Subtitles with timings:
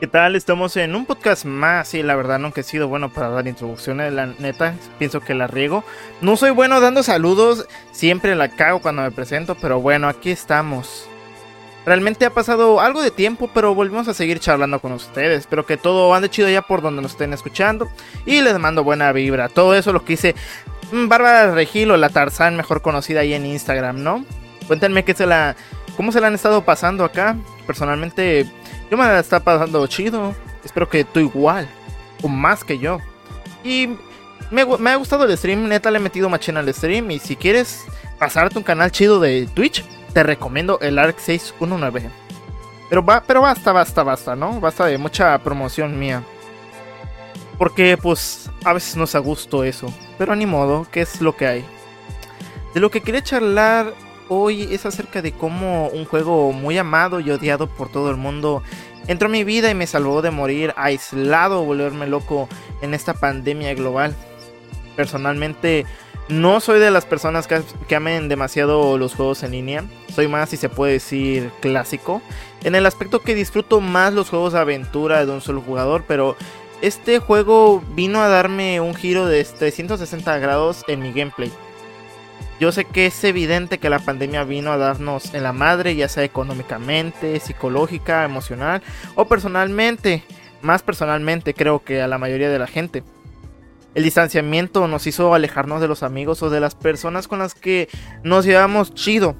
[0.00, 0.34] ¿Qué tal?
[0.34, 4.10] Estamos en un podcast más y la verdad nunca he sido bueno para dar introducciones,
[4.14, 5.84] la neta, pienso que la riego.
[6.22, 11.06] No soy bueno dando saludos, siempre la cago cuando me presento, pero bueno, aquí estamos.
[11.84, 15.40] Realmente ha pasado algo de tiempo, pero volvemos a seguir charlando con ustedes.
[15.40, 17.86] Espero que todo ande chido ya por donde nos estén escuchando.
[18.24, 19.50] Y les mando buena vibra.
[19.50, 20.34] Todo eso lo que hice
[20.92, 24.24] mm, Bárbara Regil o la Tarzán, mejor conocida ahí en Instagram, ¿no?
[24.66, 25.56] Cuéntenme qué se la,
[25.94, 27.36] cómo se la han estado pasando acá.
[27.66, 28.50] Personalmente,
[28.90, 30.34] yo me la está pasando chido.
[30.64, 31.68] Espero que tú igual.
[32.22, 32.98] O más que yo.
[33.62, 33.88] Y
[34.50, 35.68] me, me ha gustado el stream.
[35.68, 37.10] Neta, le he metido machina al stream.
[37.10, 37.84] Y si quieres
[38.18, 42.10] pasarte un canal chido de Twitch te recomiendo el ARC 619.
[42.88, 44.60] Pero, va, pero basta, basta, basta, ¿no?
[44.60, 46.22] Basta de mucha promoción mía.
[47.58, 49.92] Porque pues a veces no es a gusto eso.
[50.18, 51.64] Pero ni modo, ¿qué es lo que hay?
[52.74, 53.94] De lo que quería charlar
[54.28, 58.62] hoy es acerca de cómo un juego muy amado y odiado por todo el mundo
[59.06, 62.48] entró a mi vida y me salvó de morir aislado o volverme loco
[62.82, 64.14] en esta pandemia global.
[64.96, 65.86] Personalmente
[66.30, 69.84] no soy de las personas que, amen demasiado los juegos en línea.
[70.14, 72.22] Soy más, si se puede decir, clásico.
[72.62, 76.04] En el aspecto que disfruto más los juegos de aventura de un solo jugador.
[76.06, 76.36] Pero
[76.82, 81.50] este juego vino a darme un giro de 360 grados en mi gameplay.
[82.60, 86.08] Yo sé que es evidente que la pandemia vino a darnos en la madre, ya
[86.08, 88.82] sea económicamente, psicológica, emocional
[89.14, 90.22] o personalmente.
[90.60, 93.02] Más personalmente creo que a la mayoría de la gente.
[93.94, 97.88] El distanciamiento nos hizo alejarnos de los amigos o de las personas con las que
[98.24, 99.36] nos llevamos chido.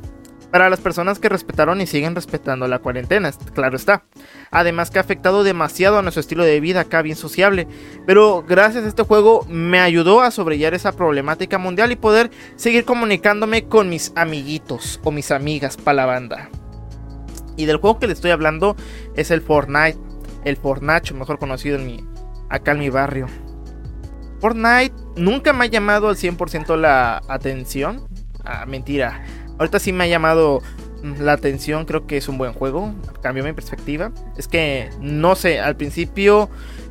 [0.50, 4.02] Para las personas que respetaron y siguen respetando la cuarentena, claro está.
[4.50, 7.68] Además que ha afectado demasiado a nuestro estilo de vida acá bien sociable.
[8.04, 12.84] Pero gracias a este juego me ayudó a sobrellevar esa problemática mundial y poder seguir
[12.84, 16.50] comunicándome con mis amiguitos o mis amigas para la banda.
[17.56, 18.74] Y del juego que le estoy hablando
[19.14, 19.98] es el Fortnite.
[20.44, 22.04] El Fortnite, mejor conocido en mi,
[22.48, 23.26] acá en mi barrio.
[24.40, 28.08] Fortnite nunca me ha llamado al 100% la atención.
[28.44, 29.22] Ah, mentira.
[29.60, 30.62] Ahorita sí me ha llamado
[31.02, 31.84] la atención.
[31.84, 32.94] Creo que es un buen juego.
[33.22, 34.10] Cambió mi perspectiva.
[34.38, 36.48] Es que, no sé, al principio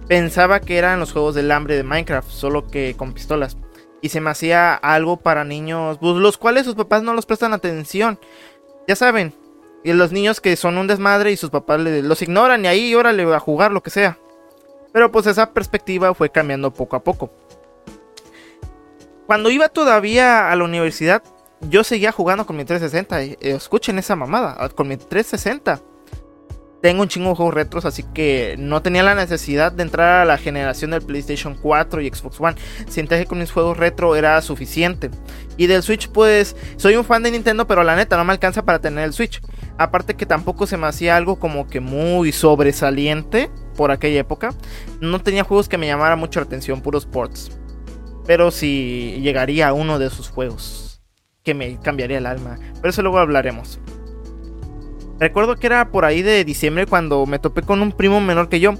[0.07, 3.57] pensaba que eran los juegos del hambre de Minecraft, solo que con pistolas.
[4.03, 7.53] Y se me hacía algo para niños, pues, los cuales sus papás no los prestan
[7.53, 8.19] atención.
[8.87, 9.33] Ya saben,
[9.83, 13.23] y los niños que son un desmadre y sus papás los ignoran y ahí órale
[13.33, 14.19] a jugar lo que sea.
[14.93, 17.31] Pero pues esa perspectiva fue cambiando poco a poco.
[19.25, 21.23] Cuando iba todavía a la universidad,
[21.61, 23.21] yo seguía jugando con mi 360.
[23.21, 25.81] Eh, escuchen esa mamada, ah, con mi 360.
[26.81, 30.25] Tengo un chingo de juegos retros, así que no tenía la necesidad de entrar a
[30.25, 32.55] la generación del PlayStation 4 y Xbox One.
[32.87, 35.11] Siento que con mis juegos retro era suficiente.
[35.57, 38.63] Y del Switch, pues, soy un fan de Nintendo, pero la neta no me alcanza
[38.63, 39.41] para tener el Switch.
[39.77, 44.53] Aparte que tampoco se me hacía algo como que muy sobresaliente por aquella época.
[45.01, 47.51] No tenía juegos que me llamaran mucho la atención, puros ports.
[48.25, 50.88] Pero sí llegaría a uno de esos juegos
[51.43, 52.57] que me cambiaría el alma.
[52.75, 53.79] Pero eso luego hablaremos.
[55.19, 58.61] Recuerdo que era por ahí de diciembre cuando me topé con un primo menor que
[58.61, 58.73] yo.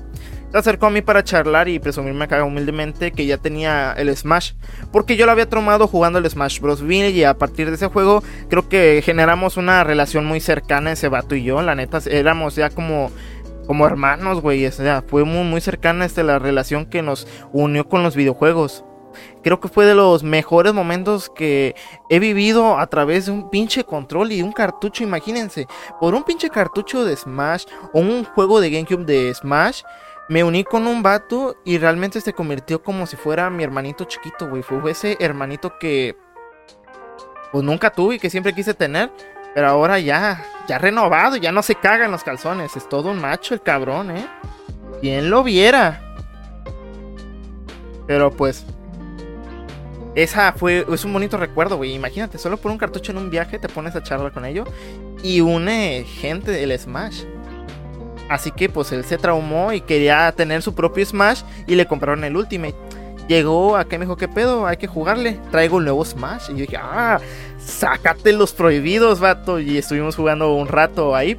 [0.52, 4.53] Se acercó a mí para charlar y presumirme acá humildemente que ya tenía el Smash.
[4.92, 6.81] Porque yo lo había tomado jugando el Smash Bros.
[6.81, 11.36] y a partir de ese juego creo que generamos una relación muy cercana ese vato
[11.36, 11.62] y yo.
[11.62, 13.12] La neta, éramos ya como,
[13.68, 14.66] como hermanos, güey.
[14.66, 18.86] O sea, fue muy, muy cercana la relación que nos unió con los videojuegos.
[19.44, 21.76] Creo que fue de los mejores momentos que
[22.10, 25.68] he vivido a través de un pinche control y un cartucho, imagínense.
[26.00, 29.84] Por un pinche cartucho de Smash o un juego de GameCube de Smash,
[30.28, 34.48] me uní con un vato y realmente se convirtió como si fuera mi hermanito chiquito,
[34.48, 34.62] güey.
[34.62, 36.16] Fue ese hermanito que
[37.52, 39.12] pues nunca tuve y que siempre quise tener.
[39.56, 42.76] Pero ahora ya, ya renovado, ya no se cagan los calzones.
[42.76, 44.28] Es todo un macho el cabrón, ¿eh?
[45.02, 46.02] Quien lo viera.
[48.06, 48.66] Pero pues,
[50.24, 51.94] esa fue, es un bonito recuerdo, güey.
[51.94, 54.66] Imagínate, solo por un cartucho en un viaje te pones a charlar con ello
[55.24, 57.24] y une gente del Smash.
[58.30, 62.24] Así que pues él se traumó y quería tener su propio Smash y le compraron
[62.24, 62.75] el Ultimate.
[63.27, 64.66] Llegó acá y me dijo, ¿qué pedo?
[64.66, 65.39] Hay que jugarle.
[65.51, 66.50] Traigo un nuevo Smash.
[66.50, 67.19] Y yo dije, ah,
[67.57, 69.60] sácate los prohibidos, vato.
[69.60, 71.38] Y estuvimos jugando un rato ahí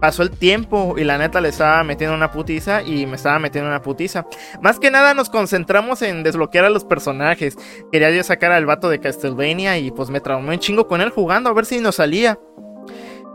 [0.00, 3.68] pasó el tiempo y la neta le estaba metiendo una putiza y me estaba metiendo
[3.68, 4.26] una putiza.
[4.62, 7.56] Más que nada nos concentramos en desbloquear a los personajes.
[7.90, 11.10] Quería yo sacar al vato de Castlevania y pues me traumé un chingo con él
[11.10, 12.38] jugando a ver si nos salía.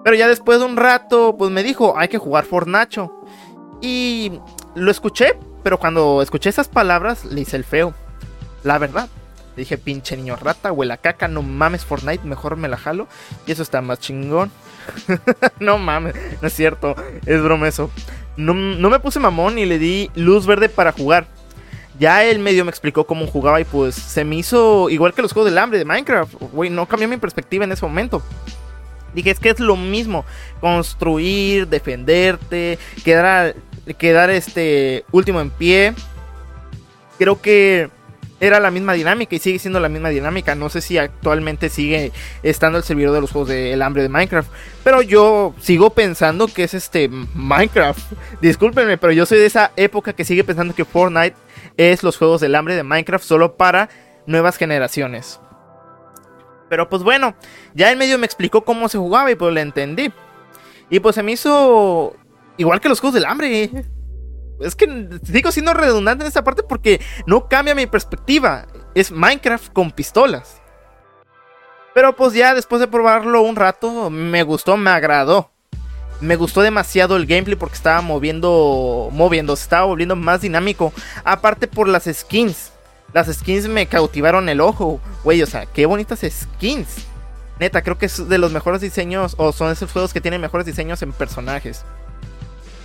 [0.03, 3.13] Pero ya después de un rato, pues me dijo, hay que jugar Fornacho.
[3.81, 4.31] Y
[4.75, 7.93] lo escuché, pero cuando escuché esas palabras le hice el feo.
[8.63, 9.07] La verdad.
[9.55, 13.07] Dije, pinche niño rata, huela caca, no mames Fortnite, mejor me la jalo.
[13.45, 14.51] Y eso está más chingón.
[15.59, 16.95] no mames, no es cierto,
[17.25, 17.69] es broma
[18.35, 21.27] no, no me puse mamón y le di luz verde para jugar.
[21.99, 25.31] Ya él medio me explicó cómo jugaba y pues se me hizo igual que los
[25.31, 26.33] juegos del hambre de Minecraft.
[26.51, 28.23] Güey, no cambió mi perspectiva en ese momento.
[29.13, 30.25] Dije, es que es lo mismo.
[30.59, 33.55] Construir, defenderte, quedar,
[33.99, 35.93] quedar este último en pie.
[37.19, 37.91] Creo que
[38.39, 40.55] era la misma dinámica y sigue siendo la misma dinámica.
[40.55, 42.11] No sé si actualmente sigue
[42.43, 44.51] estando el servidor de los juegos del hambre de Minecraft.
[44.83, 48.13] Pero yo sigo pensando que es este Minecraft.
[48.41, 51.35] Discúlpenme, pero yo soy de esa época que sigue pensando que Fortnite
[51.77, 53.89] es los juegos del hambre de Minecraft solo para
[54.25, 55.39] nuevas generaciones.
[56.69, 57.35] Pero pues bueno,
[57.75, 60.11] ya en medio me explicó cómo se jugaba y pues le entendí.
[60.89, 62.15] Y pues se me hizo
[62.57, 63.85] igual que los juegos del hambre.
[64.63, 68.65] Es que sigo siendo redundante en esta parte porque no cambia mi perspectiva.
[68.95, 70.61] Es Minecraft con pistolas.
[71.93, 75.51] Pero pues ya después de probarlo un rato, me gustó, me agradó.
[76.21, 80.93] Me gustó demasiado el gameplay porque estaba moviendo, moviendo, se estaba volviendo más dinámico.
[81.23, 82.71] Aparte por las skins.
[83.13, 84.99] Las skins me cautivaron el ojo.
[85.23, 87.05] Güey, o sea, qué bonitas skins.
[87.59, 90.65] Neta, creo que es de los mejores diseños, o son esos juegos que tienen mejores
[90.65, 91.85] diseños en personajes.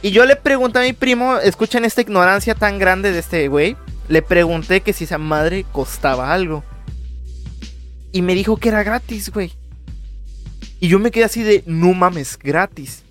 [0.02, 3.76] Y yo le pregunté a mi primo, escuchen esta ignorancia tan grande de este güey.
[4.08, 6.64] Le pregunté que si esa madre costaba algo.
[8.12, 9.52] Y me dijo que era gratis, güey.
[10.80, 13.04] Y yo me quedé así de, no mames, gratis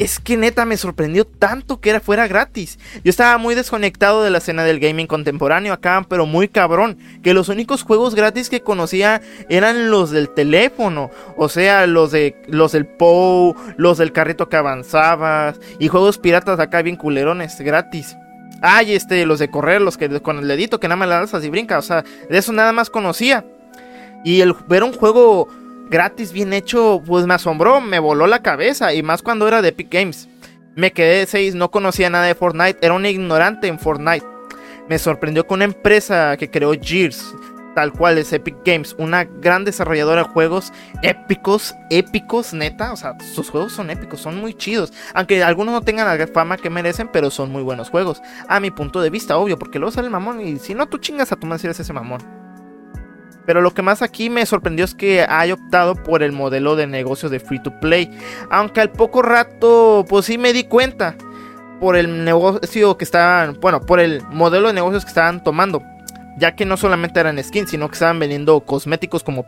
[0.00, 2.78] es que neta me sorprendió tanto que era fuera gratis.
[3.04, 7.34] Yo estaba muy desconectado de la escena del gaming contemporáneo acá, pero muy cabrón, que
[7.34, 9.20] los únicos juegos gratis que conocía
[9.50, 14.56] eran los del teléfono, o sea, los de los del POU, los del carrito que
[14.56, 18.16] avanzabas y juegos piratas acá bien culerones gratis.
[18.62, 21.44] Ay, este, los de correr, los que con el dedito que nada más le das
[21.44, 23.44] y brinca, o sea, de eso nada más conocía.
[24.24, 25.48] Y el ver un juego
[25.90, 29.68] gratis, bien hecho, pues me asombró, me voló la cabeza, y más cuando era de
[29.68, 30.28] Epic Games.
[30.76, 34.26] Me quedé de 6, no conocía nada de Fortnite, era un ignorante en Fortnite.
[34.88, 37.34] Me sorprendió que una empresa que creó Gears,
[37.74, 40.72] tal cual es Epic Games, una gran desarrolladora de juegos
[41.02, 45.82] épicos, épicos, neta, o sea, sus juegos son épicos, son muy chidos, aunque algunos no
[45.82, 49.36] tengan la fama que merecen, pero son muy buenos juegos, a mi punto de vista,
[49.36, 51.66] obvio, porque luego sale el mamón y si no, tú chingas a tu madre si
[51.66, 52.39] eres ese mamón.
[53.46, 56.86] Pero lo que más aquí me sorprendió es que haya optado por el modelo de
[56.86, 58.10] negocio de free to play.
[58.50, 61.16] Aunque al poco rato, pues sí me di cuenta.
[61.80, 65.82] Por el negocio que estaban, bueno, por el modelo de negocios que estaban tomando.
[66.38, 69.46] Ya que no solamente eran skins, sino que estaban vendiendo cosméticos como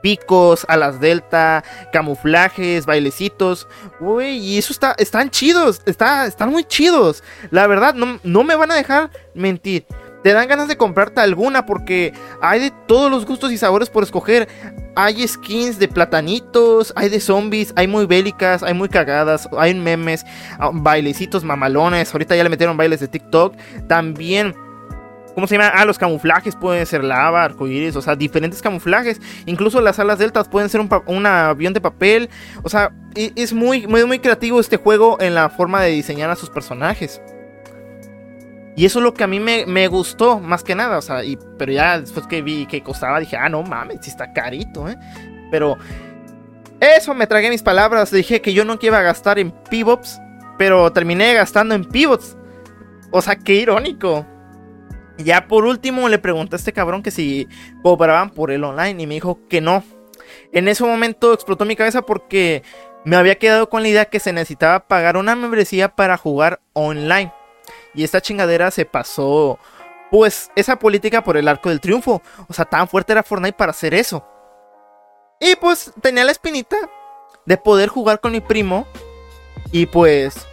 [0.00, 3.68] picos, alas delta, camuflajes, bailecitos.
[4.00, 7.22] Uy, y eso está, están chidos, está, están muy chidos.
[7.50, 9.84] La verdad, no, no me van a dejar mentir
[10.26, 12.12] te dan ganas de comprarte alguna porque
[12.42, 14.48] hay de todos los gustos y sabores por escoger.
[14.96, 20.26] Hay skins de platanitos, hay de zombies, hay muy bélicas, hay muy cagadas, hay memes,
[20.58, 22.12] ah, bailecitos mamalones.
[22.12, 23.54] Ahorita ya le metieron bailes de TikTok.
[23.86, 24.56] También
[25.36, 25.68] ¿Cómo se llama?
[25.68, 29.20] Ah, los camuflajes pueden ser lava, arcoíris, o sea, diferentes camuflajes.
[29.44, 32.30] Incluso las alas deltas pueden ser un, avión de papel.
[32.64, 36.36] O sea, es muy, muy, muy creativo este juego en la forma de diseñar a
[36.36, 37.20] sus personajes.
[38.76, 40.98] Y eso es lo que a mí me, gustó, más que nada.
[40.98, 44.10] O sea, y, pero ya después que vi que costaba, dije, ah, no mames, si
[44.10, 44.96] está carito, ¿eh?
[45.50, 45.78] Pero
[46.78, 48.10] eso me tragué mis palabras.
[48.10, 50.20] Dije que yo no iba a gastar en pivots,
[50.58, 52.36] pero terminé gastando en pivots.
[53.10, 54.26] O sea, qué irónico.
[55.16, 57.48] Ya por último le pregunté a este cabrón que si
[57.82, 59.82] cobraban por el online y me dijo que no.
[60.52, 62.62] En ese momento explotó mi cabeza porque
[63.06, 67.32] me había quedado con la idea que se necesitaba pagar una membresía para jugar online.
[67.96, 69.58] Y esta chingadera se pasó,
[70.10, 72.22] pues, esa política por el arco del triunfo.
[72.48, 74.24] O sea, tan fuerte era Fortnite para hacer eso.
[75.40, 76.76] Y pues tenía la espinita
[77.44, 78.86] de poder jugar con mi primo.
[79.72, 80.46] Y pues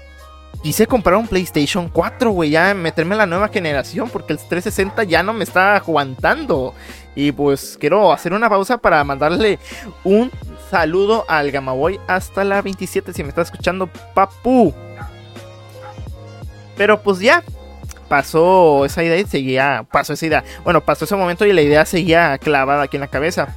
[0.61, 5.03] quise comprar un PlayStation 4, güey, ya meterme en la nueva generación, porque el 360
[5.03, 6.73] ya no me está aguantando.
[7.15, 9.59] Y pues quiero hacer una pausa para mandarle
[10.03, 10.31] un
[10.71, 14.73] saludo al Gamaboy hasta la 27, si me está escuchando, papu.
[16.75, 17.43] Pero pues ya,
[18.07, 20.43] pasó esa idea y seguía, pasó esa idea.
[20.63, 23.55] Bueno, pasó ese momento y la idea seguía clavada aquí en la cabeza.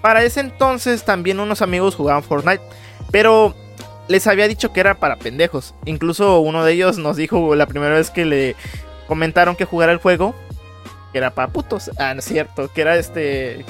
[0.00, 2.62] Para ese entonces también unos amigos jugaban Fortnite,
[3.10, 3.54] pero
[4.08, 5.74] les había dicho que era para pendejos.
[5.84, 8.56] Incluso uno de ellos nos dijo la primera vez que le
[9.06, 10.34] comentaron que jugara el juego,
[11.12, 11.90] que era para putos.
[11.98, 13.64] Ah, no es cierto, que era este...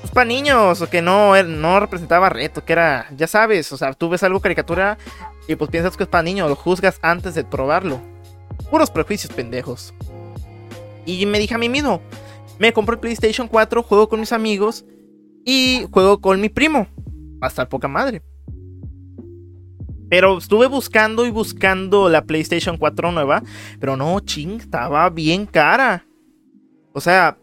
[0.00, 3.92] Pues para niños, o que no, no representaba reto, que era, ya sabes, o sea,
[3.92, 4.96] tú ves algo caricatura
[5.46, 8.00] y pues piensas que es para niños, lo juzgas antes de probarlo.
[8.70, 9.92] Puros prejuicios pendejos.
[11.04, 12.00] Y me dije a mí mismo,
[12.58, 14.84] me compro el PlayStation 4, juego con mis amigos
[15.44, 16.86] y juego con mi primo.
[17.42, 18.22] Va a estar poca madre.
[20.08, 23.42] Pero estuve buscando y buscando la PlayStation 4 nueva,
[23.78, 26.04] pero no, ching, estaba bien cara.
[26.92, 27.38] O sea,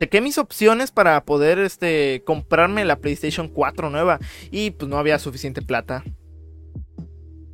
[0.00, 4.18] chequé mis opciones para poder este, comprarme la PlayStation 4 nueva
[4.50, 6.02] y pues no había suficiente plata.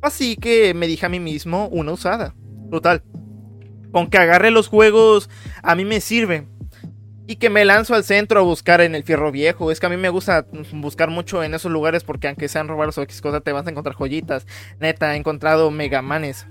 [0.01, 2.35] Así que me dije a mí mismo una usada.
[2.71, 3.03] Total.
[3.91, 5.29] Con que agarre los juegos
[5.61, 6.47] a mí me sirve.
[7.29, 9.69] Y que me lanzo al centro a buscar en el fierro viejo.
[9.69, 12.97] Es que a mí me gusta buscar mucho en esos lugares porque aunque sean robados
[12.97, 14.47] o X cosas te vas a encontrar joyitas.
[14.79, 16.47] Neta, he encontrado megamanes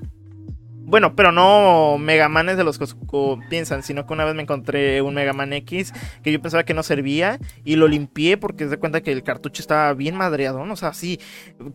[0.86, 2.86] bueno, pero no Megamanes de los que
[3.50, 6.84] piensan, sino que una vez me encontré un Megaman X que yo pensaba que no
[6.84, 10.76] servía y lo limpié porque se da cuenta que el cartucho estaba bien madreado, o
[10.76, 11.20] sea, así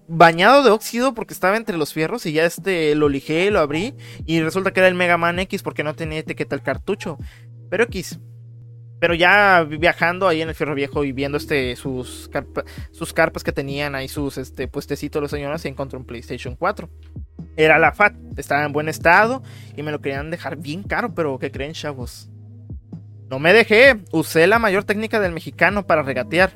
[0.08, 3.94] bañado de óxido porque estaba entre los fierros y ya este lo lijé, lo abrí
[4.26, 7.18] y resulta que era el Megaman X porque no tenía etiqueta el cartucho.
[7.70, 8.20] Pero X,
[9.02, 12.30] pero ya viajando ahí en el Fierro Viejo y viendo este, sus,
[12.92, 16.88] sus carpas que tenían ahí, sus este, puestecitos los señores, se encontró un PlayStation 4.
[17.58, 19.42] Era la FAT, estaba en buen estado
[19.76, 22.30] y me lo querían dejar bien caro, pero ¿qué creen, chavos?
[23.28, 26.52] No me dejé, usé la mayor técnica del mexicano para regatear.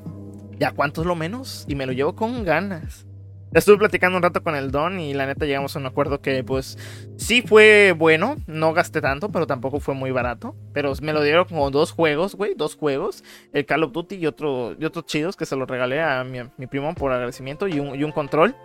[0.60, 1.66] ¿Ya cuántos lo menos?
[1.68, 3.08] Y me lo llevo con ganas.
[3.54, 6.44] Estuve platicando un rato con el Don y la neta llegamos a un acuerdo que
[6.44, 6.78] pues
[7.18, 10.56] sí fue bueno, no gasté tanto, pero tampoco fue muy barato.
[10.74, 13.24] Pero me lo dieron como dos juegos, güey, dos juegos.
[13.54, 16.68] El Call of Duty y, otro, y otros chidos que se los regalé a mi,
[16.68, 18.56] primo por agradecimiento y un, y un, control.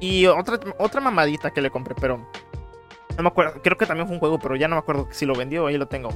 [0.00, 2.26] Y otra, otra mamadita que le compré, pero
[3.18, 5.26] no me acuerdo, creo que también fue un juego, pero ya no me acuerdo si
[5.26, 6.10] lo vendió, ahí lo tengo.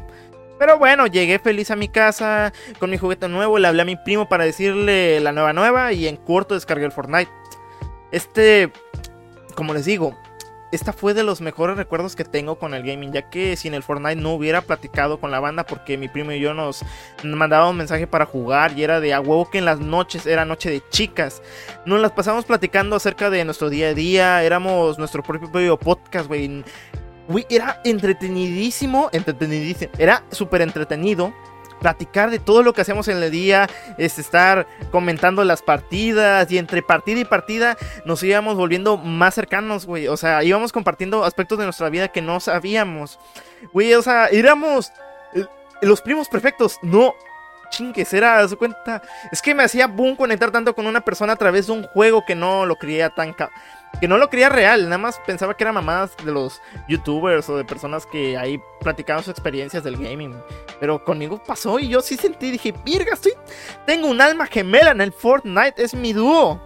[0.62, 3.96] Pero bueno, llegué feliz a mi casa con mi juguete nuevo, le hablé a mi
[3.96, 7.28] primo para decirle la nueva nueva y en corto descargué el Fortnite.
[8.12, 8.70] Este,
[9.56, 10.16] como les digo,
[10.70, 13.74] esta fue de los mejores recuerdos que tengo con el gaming, ya que si en
[13.74, 16.84] el Fortnite no hubiera platicado con la banda porque mi primo y yo nos
[17.24, 20.44] mandábamos un mensaje para jugar y era de a huevo que en las noches era
[20.44, 21.42] noche de chicas.
[21.86, 26.62] Nos las pasamos platicando acerca de nuestro día a día, éramos nuestro propio podcast, güey.
[27.48, 31.32] Era entretenidísimo, entretenidísimo, era súper entretenido
[31.82, 36.56] platicar de todo lo que hacemos en el día, es estar comentando las partidas y
[36.56, 37.76] entre partida y partida
[38.06, 40.06] nos íbamos volviendo más cercanos, güey.
[40.06, 43.18] O sea, íbamos compartiendo aspectos de nuestra vida que no sabíamos.
[43.72, 44.92] Güey, o sea, éramos
[45.34, 45.44] eh,
[45.82, 46.78] los primos perfectos.
[46.82, 47.14] No,
[47.70, 49.02] chingues, era, su cuenta.
[49.32, 52.24] Es que me hacía boom conectar tanto con una persona a través de un juego
[52.24, 53.34] que no lo creía tan
[54.00, 57.56] que no lo creía real, nada más pensaba que era mamadas de los youtubers o
[57.56, 60.36] de personas que ahí platicaban sus experiencias del gaming.
[60.80, 63.32] Pero conmigo pasó y yo sí sentí, dije, virga, estoy,
[63.86, 66.60] tengo un alma gemela en el Fortnite, es mi dúo.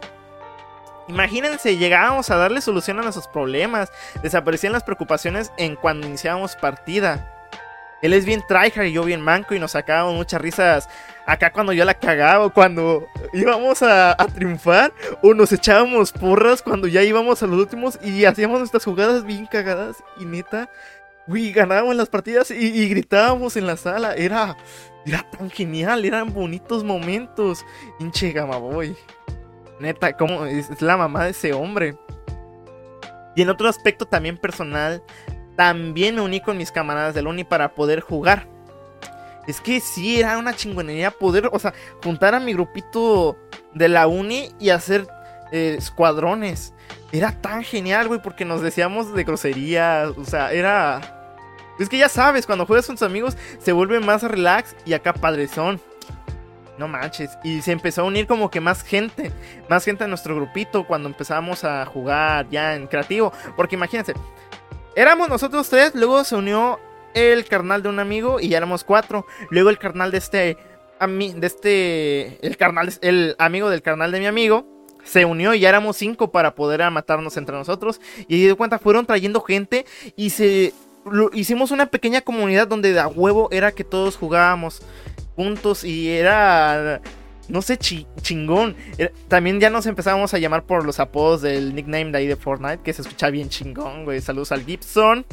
[1.09, 3.93] Imagínense, llegábamos a darle solución a nuestros problemas,
[4.23, 7.36] desaparecían las preocupaciones en cuando iniciábamos partida.
[8.03, 10.89] Él es bien tryhard y yo bien manco y nos sacábamos muchas risas
[11.27, 17.03] acá cuando yo la cagaba, cuando íbamos a, triunfar, o nos echábamos porras cuando ya
[17.03, 20.71] íbamos a los últimos y hacíamos nuestras jugadas bien cagadas y neta,
[21.27, 24.15] uy, ganábamos las partidas y, gritábamos en la sala.
[24.15, 24.57] Era,
[25.05, 27.65] era tan genial, eran bonitos momentos.
[27.99, 28.97] Hinche Gamaboy.
[29.81, 31.97] Neta, como es la mamá de ese hombre.
[33.35, 35.03] Y en otro aspecto también personal,
[35.57, 38.47] también me uní con mis camaradas del Uni para poder jugar.
[39.47, 41.73] Es que sí, era una chingonería poder, o sea,
[42.03, 43.37] juntar a mi grupito
[43.75, 45.07] de la Uni y hacer
[45.53, 46.75] eh, escuadrones.
[47.13, 51.13] Era tan genial, güey, porque nos decíamos de groserías, o sea, era...
[51.79, 55.13] Es que ya sabes, cuando juegas con tus amigos se vuelve más relax y acá
[55.13, 55.81] padrezón.
[56.79, 57.39] No manches.
[57.43, 59.33] Y se empezó a unir como que más gente.
[59.69, 63.33] Más gente a nuestro grupito cuando empezamos a jugar ya en creativo.
[63.57, 64.15] Porque imagínense,
[64.97, 66.81] Éramos nosotros tres, luego se unió
[67.13, 69.27] el carnal de un amigo y ya éramos cuatro.
[69.51, 70.57] Luego el carnal de este,
[70.99, 74.67] de este, el carnal, el amigo del carnal de mi amigo
[75.05, 78.01] se unió y ya éramos cinco para poder matarnos entre nosotros.
[78.27, 79.85] Y de cuenta fueron trayendo gente
[80.17, 80.73] y se
[81.35, 84.81] hicimos una pequeña comunidad donde de a huevo era que todos jugábamos
[85.37, 87.03] juntos y era
[87.49, 88.77] no sé, chingón.
[88.99, 92.37] Eh, también ya nos empezamos a llamar por los apodos del nickname de ahí de
[92.37, 94.21] Fortnite, que se escucha bien chingón, güey.
[94.21, 95.25] Saludos al Gibson,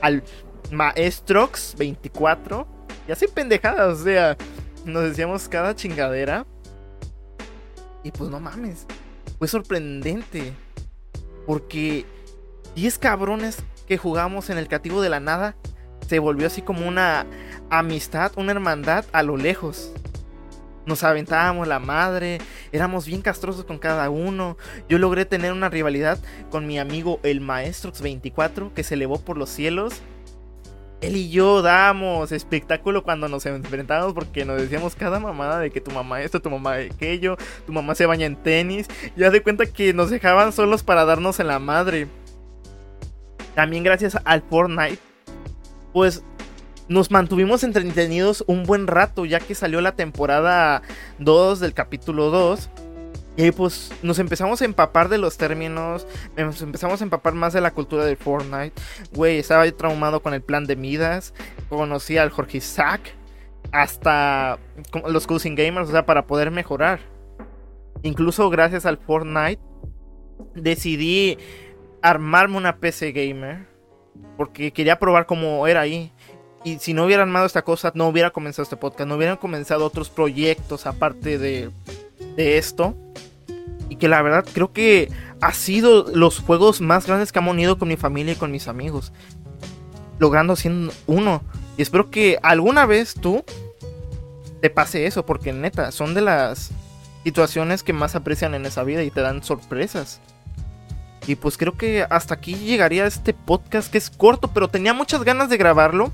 [0.00, 0.22] al
[0.70, 2.66] Maestrox24,
[3.08, 4.36] y así pendejadas, o sea,
[4.84, 6.46] nos decíamos cada chingadera.
[8.02, 8.86] Y pues no mames,
[9.38, 10.52] fue sorprendente.
[11.46, 12.04] Porque
[12.76, 13.58] 10 cabrones
[13.88, 15.56] que jugamos en el cativo de la nada
[16.08, 17.26] se volvió así como una
[17.70, 19.92] amistad, una hermandad a lo lejos.
[20.90, 22.38] Nos aventábamos la madre,
[22.72, 24.58] éramos bien castrosos con cada uno.
[24.88, 26.18] Yo logré tener una rivalidad
[26.50, 30.02] con mi amigo el Maestrox24 que se elevó por los cielos.
[31.00, 35.80] él y yo damos espectáculo cuando nos enfrentábamos porque nos decíamos cada mamada de que
[35.80, 38.88] tu mamá esto, tu mamá aquello, tu mamá se baña en tenis.
[39.14, 42.08] Ya de cuenta que nos dejaban solos para darnos en la madre.
[43.54, 44.98] También gracias al Fortnite,
[45.92, 46.24] pues
[46.90, 50.82] nos mantuvimos entretenidos un buen rato ya que salió la temporada
[51.20, 52.68] 2 del capítulo 2
[53.36, 56.04] y pues nos empezamos a empapar de los términos,
[56.36, 58.72] nos empezamos a empapar más de la cultura de Fortnite.
[59.12, 61.32] Güey, estaba traumado con el plan de Midas,
[61.68, 63.00] conocí al Jorge Isaac,
[63.70, 64.58] hasta
[65.06, 66.98] los Cousin Gamers, o sea, para poder mejorar.
[68.02, 69.62] Incluso gracias al Fortnite,
[70.56, 71.38] decidí
[72.02, 73.68] armarme una PC gamer,
[74.36, 76.12] porque quería probar cómo era ahí.
[76.62, 79.86] Y si no hubiera armado esta cosa, no hubiera comenzado este podcast, no hubieran comenzado
[79.86, 81.70] otros proyectos aparte de,
[82.36, 82.94] de esto
[83.88, 87.78] y que la verdad creo que ha sido los juegos más grandes que han unido
[87.78, 89.12] con mi familia y con mis amigos.
[90.18, 91.42] Logrando siendo uno.
[91.76, 93.44] Y espero que alguna vez tú
[94.60, 96.70] te pase eso, porque neta, son de las
[97.24, 100.20] situaciones que más aprecian en esa vida y te dan sorpresas.
[101.26, 105.22] Y pues creo que hasta aquí llegaría este podcast que es corto, pero tenía muchas
[105.24, 106.12] ganas de grabarlo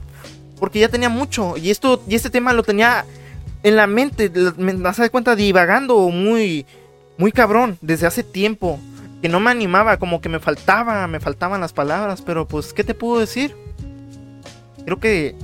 [0.58, 3.04] porque ya tenía mucho y esto y este tema lo tenía
[3.62, 6.66] en la mente, me das cuenta divagando muy
[7.18, 8.78] muy cabrón desde hace tiempo.
[9.22, 12.84] Que no me animaba, como que me faltaba, me faltaban las palabras, pero pues, ¿qué
[12.84, 13.56] te puedo decir?
[14.84, 15.34] Creo que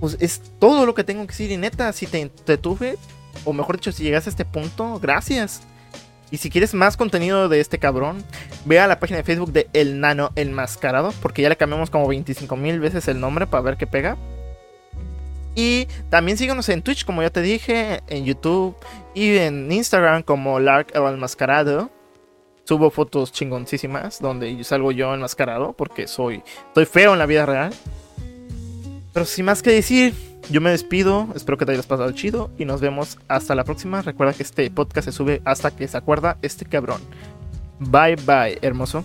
[0.00, 2.98] pues es todo lo que tengo que decir y neta, si te, te tuve,
[3.44, 5.62] o mejor dicho, si llegas a este punto, gracias.
[6.30, 8.24] Y si quieres más contenido de este cabrón,
[8.64, 12.06] ve a la página de Facebook de El Nano Enmascarado, porque ya le cambiamos como
[12.06, 14.16] 25 mil veces el nombre para ver qué pega.
[15.56, 18.76] Y también síguenos en Twitch, como ya te dije, en YouTube
[19.14, 21.90] y en Instagram como Lark el Enmascarado.
[22.64, 27.72] Subo fotos chingoncísimas donde salgo yo enmascarado porque soy, estoy feo en la vida real.
[29.12, 30.14] Pero sin más que decir,
[30.50, 31.28] yo me despido.
[31.34, 34.02] Espero que te hayas pasado chido y nos vemos hasta la próxima.
[34.02, 37.00] Recuerda que este podcast se sube hasta que se acuerda este cabrón.
[37.78, 39.04] Bye bye, hermoso.